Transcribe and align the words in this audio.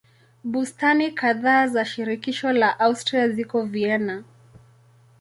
Bustani 0.45 1.11
kadhaa 1.11 1.67
za 1.67 1.85
shirikisho 1.85 2.51
la 2.51 2.79
Austria 2.79 3.29
ziko 3.29 3.65
Vienna. 3.65 4.23